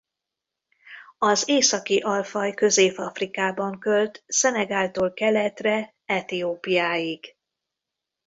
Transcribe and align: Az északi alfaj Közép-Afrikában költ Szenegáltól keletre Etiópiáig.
Az 1.17 1.49
északi 1.49 1.97
alfaj 1.99 2.53
Közép-Afrikában 2.53 3.79
költ 3.79 4.23
Szenegáltól 4.27 5.13
keletre 5.13 5.95
Etiópiáig. 6.05 7.37